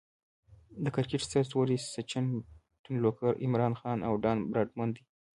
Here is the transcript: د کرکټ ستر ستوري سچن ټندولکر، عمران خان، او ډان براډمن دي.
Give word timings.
د 0.83 0.85
کرکټ 0.95 1.21
ستر 1.27 1.43
ستوري 1.49 1.77
سچن 1.93 2.25
ټندولکر، 2.83 3.33
عمران 3.45 3.73
خان، 3.79 3.99
او 4.07 4.13
ډان 4.23 4.37
براډمن 4.51 4.89
دي. 4.95 5.03